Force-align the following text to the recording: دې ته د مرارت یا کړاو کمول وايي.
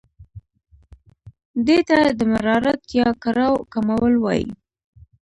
دې 1.65 1.77
ته 1.89 1.97
د 2.17 2.21
مرارت 2.33 2.81
یا 2.99 3.07
کړاو 3.23 3.53
کمول 3.73 4.13
وايي. 4.19 4.47